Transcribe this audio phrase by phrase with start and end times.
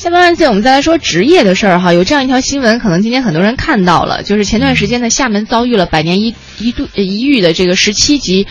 [0.00, 1.92] 下面案件，我们再来说职业的事儿哈。
[1.92, 8.46] 有这样一条新闻，可能今天很多人看到了，就是前段时间呢，厦门遭遇了百年一一度一遇的这个十七级。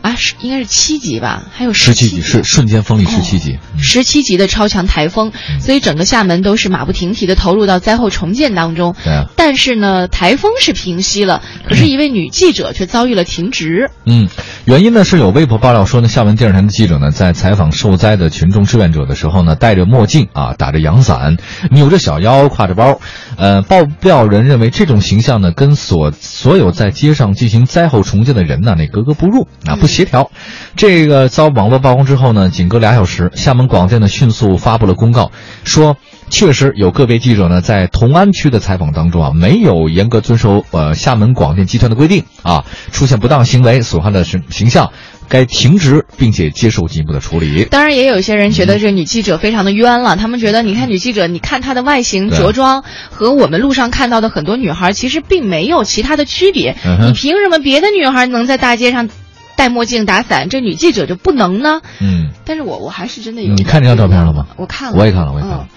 [0.00, 1.44] 啊，是应该是七级吧？
[1.50, 8.94] 还有十七级是瞬间风力十七级，十七级的超强台风，所以整个厦门都是马不停蹄的投入到灾后重建当中。
[9.02, 9.24] 对。
[9.34, 13.90] 但是呢，台风是平息了，可是一位女记者却遭遇了停职。
[14.04, 14.28] 嗯，
[14.66, 21.36] 原因呢是有微博爆料说呢，厦门电视台的记者呢在采访受灾的群众志愿者的时候呢，戴着墨镜啊，打着阳伞，
[21.70, 22.98] 扭着小腰，挎着包。
[23.36, 29.86] 呃，爆料人认为这种形象呢，跟所所有在街上进行灾后重建的人呢，那格格不入啊，不。
[29.86, 30.30] 协调，
[30.76, 35.30] 这个遭网络曝光之后呢，仅隔俩小时，厦门广电呢迅速发布了公告，
[35.64, 35.98] 说
[36.30, 44.92] 确实有个别记者呢在同安区的采访当中啊，没有严格遵守呃厦门广电集团的规定啊，出现不当行为，损害了形形象，
[45.28, 47.64] 该停职并且接受进一步的处理。
[47.66, 59.08] 当然，也有一些人觉得这女记者非常的冤了，他们觉得你看女记者，你看她的外形着装和我们路上看到的很多女孩其实并没有其他的区别，你凭什么别的女孩能在大街上？
[59.56, 61.80] 戴墨镜打伞，这女记者就不能呢？
[62.00, 63.54] 嗯，但是我我还是真的有。
[63.54, 64.46] 你看这张照片了吗？
[64.56, 65.68] 我看了，我也看了，我也看了。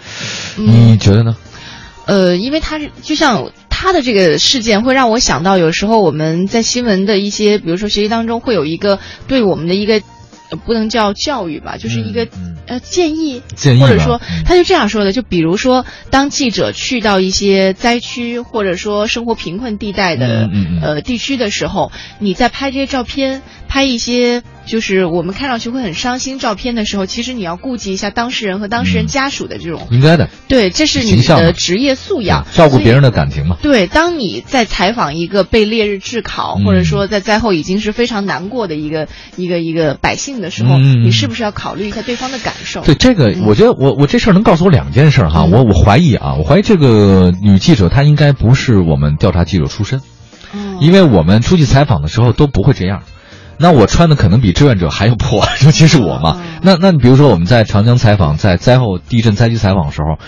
[0.56, 1.36] 你觉得呢？
[2.06, 10.02] 呃，因为他是就像他的这个事件，会让我想到有时候我们在新闻的一些，比如说学习当中会有一个对我们的一个。
[10.66, 12.28] 不能叫教育吧，就是一个
[12.68, 13.42] 呃建议，
[13.82, 20.50] 或者说他就这样说的，就比如说，当记者去到一些灾区或者说生活贫困地带的
[20.82, 24.44] 呃地区的时候，你在拍这些照片，拍一些。
[24.68, 33.58] 就是我们看上去会很伤心照片的时候，其实你要顾及一下当事人和当事人家属的这种应该的，对，这是你的职业素养，照顾别人的感情嘛。
[33.62, 39.08] 对，当你在采访一个被烈日炙烤，或者说在灾后已经是非常难过的一个
[39.38, 42.82] 一个一个百姓的时候，你是不是要考虑一下对方的感受？
[42.82, 50.02] 对这个，我觉得我我这事儿能告诉我两件事哈，我我怀疑啊，我怀疑这个女记者她应该不是我们调查记者出身，
[50.82, 53.04] 因为我们出去采访的时候都不会这样。
[53.60, 56.42] 那我穿的可能比志愿者还要破， 尤其是我嘛。
[56.62, 60.20] 那那你比如说我们在长江采访，在灾后地震灾区采访的时候，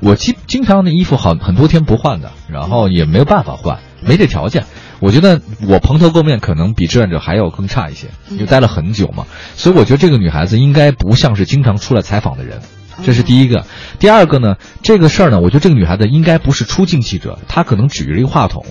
[0.00, 4.64] 我经经常那衣服好很多天不换的，然后也没有办法换，没这条件。
[5.00, 9.26] 我觉得我蓬头垢面可能比志愿者还要更差一些，因为待了很久嘛。
[9.54, 12.62] 所以我觉得这个女孩子应该不像是经常出来采访的人，
[13.04, 13.64] 这是第一个。
[14.00, 18.64] 第二个呢，这个事儿呢，我觉得这个女孩子应该不是出镜记者，她可能举着一个话筒。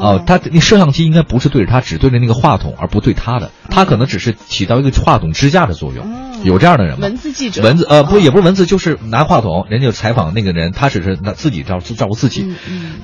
[0.00, 3.50] 哦，他那摄像机应该不是对着他，只对着那个话筒，而不对他的。
[3.70, 6.06] 他可能只是起到一个话筒支架的作用。
[6.42, 7.06] 有这样的人吗？
[7.06, 12.54] 文字记者，文字呃不也不是文字，就是拿话筒，人家采访那个人，他只是拿自己照照顾自己。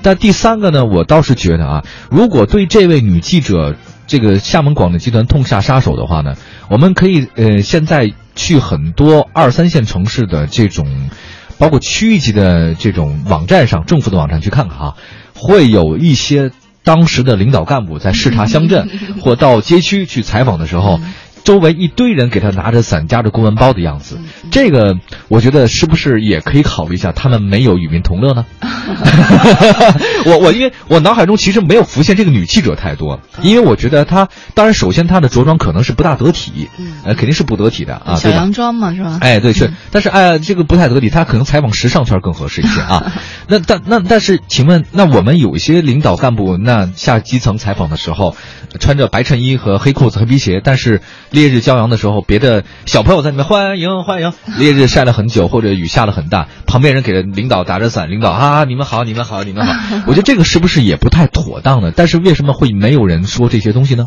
[0.03, 3.75] 但第三个呢，我倒是觉得啊，如果对这位女记者，
[4.05, 6.35] 这个厦门广电集团痛下杀手的话呢，
[6.69, 11.09] 我们可以呃现在去很多二三线城市的这种，
[11.57, 14.93] 包括区域级的这种网站上，政府的网站去看看啊，
[15.33, 16.51] 会有一些。
[16.83, 18.89] 当时的领导干部在视察乡镇
[19.21, 20.99] 或到街区去采访的时候。
[21.43, 24.19] 周围一堆人给他拿着伞夹着公文包的样子，
[24.51, 24.97] 这个
[25.27, 27.11] 我觉得是不是也可以考虑一下？
[27.11, 28.45] 他们没有与民同乐呢？
[30.25, 36.69] 我我因为我脑海中其实没有浮现这个女记者太多，因为我觉得她当然首先她的着装可能是不大得体，
[37.03, 39.17] 呃肯定是不得体的啊，小洋装嘛是吧？
[39.21, 43.13] 哎对是，但是哎这个不太得体，她可能采访时尚圈更合适一些啊。
[43.47, 48.35] 那但那但是请问那我们有一些领导干部那下基层采访的时候，
[48.79, 51.01] 穿着白衬衣和黑裤子黑皮鞋，但是。
[51.41, 54.31] 烈日骄阳的时候，别的小朋友在里面欢迎欢迎。
[54.59, 59.73] 烈日晒了很久，或者雨下了很大，旁边人给领导打着伞，领导啊，你们好，你们好，你们好。
[60.05, 61.91] 我觉得这个是不是也不太妥当呢？
[61.95, 64.05] 但是为什么会没有人说这些东西呢？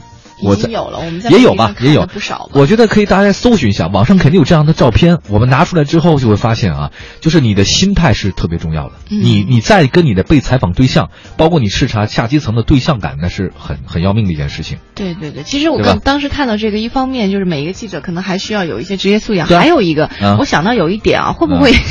[0.52, 2.50] 已经有了，我们在也有吧，也有不少。
[2.52, 5.18] 我觉得可以，大家搜寻一下，网上肯定有这样的照片。
[5.28, 6.90] 我们拿出来之后，就会发现啊，
[7.20, 8.92] 就是你的心态是特别重要的。
[9.08, 14.78] 你你在跟你的被采访对象，包括你视察下基层的对象感，那是很很要命的一件事情。
[14.94, 21.72] 对对对，其实我们当时看到这个，一方面就是每一个记者可能还需要有一些职业素养，还有一个，我想到有一点啊，会不会？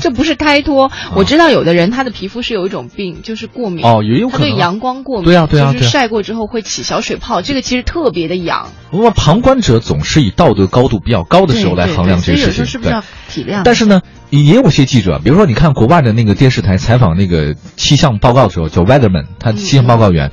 [0.00, 8.68] 这不是开脱，我知道有的人他的皮肤是有一种病，就是过敏哦，也有可能对阳光过敏，对啊对啊，就是晒过之后会起小水泡，这个其实特别的痒。
[8.90, 13.62] 不过旁观者总是以道德高度比较高的时候来衡量这个事情，是不是要体谅？
[13.64, 20.30] 但是呢，也有些记者，比如说你看国外的那个电视台采访那个气象报告的时候，叫 weatherman，他气象报告员。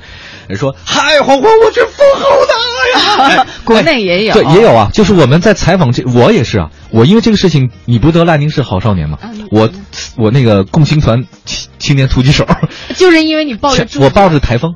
[0.48, 2.71] 人说：“嗨，黄黄，我去风好大呀！”
[3.64, 4.90] 国内也有，对，也有啊。
[4.92, 6.70] 就是我们在采访这，我也是啊。
[6.90, 9.18] 我因为这个事情，你不得赖宁是好少年吗？
[9.50, 9.70] 我，
[10.16, 12.46] 我那个共青团青青年突击手，
[12.96, 14.74] 就是因为你抱着我抱着台风，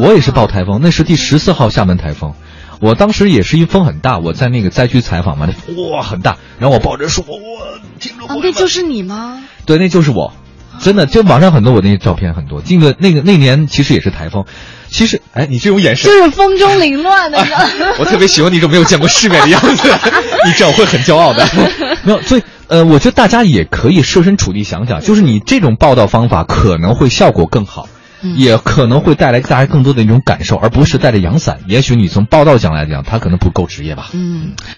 [0.00, 0.80] 我也是抱台风。
[0.82, 2.34] 那是第十四号厦门台风，
[2.80, 5.48] 我当时也是因风很大，我在那个灾区采访嘛，
[5.92, 7.36] 哇很大，然后我抱着树，我
[7.98, 8.26] 听着。
[8.26, 9.42] 啊，那就是你吗？
[9.66, 10.32] 对，那就是我，
[10.80, 12.62] 真的，就网上很多我那些照片很多。
[12.68, 14.44] 那个那个那年其实也是台风，
[14.88, 17.38] 其实哎，你这种眼神就是风中凌乱的。
[17.98, 19.88] 我特别喜欢你这种没有见过世面的样子，
[20.46, 21.46] 你这样会很骄傲的。
[22.04, 27.88] 没有，所以呃，我觉得大家也可以设身处地想想，就是你这种报道方法可能会效果更好。
[28.36, 31.60] 也可能会带来大家更多的一种感受，而不是带着阳伞。
[31.68, 34.08] 也许你从报道讲来讲，他可能不够职业吧。
[34.12, 34.54] 嗯。